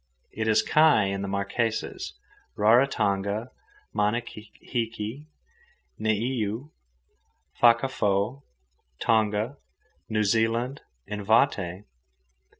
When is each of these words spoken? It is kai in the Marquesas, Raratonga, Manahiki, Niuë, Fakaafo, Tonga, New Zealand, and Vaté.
It 0.31 0.47
is 0.47 0.63
kai 0.63 1.03
in 1.03 1.21
the 1.21 1.27
Marquesas, 1.27 2.13
Raratonga, 2.57 3.51
Manahiki, 3.93 5.27
Niuë, 5.99 6.71
Fakaafo, 7.61 8.41
Tonga, 8.99 9.57
New 10.09 10.23
Zealand, 10.23 10.81
and 11.05 11.21
Vaté. 11.23 11.83